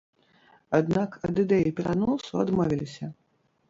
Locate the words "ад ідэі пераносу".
1.31-2.43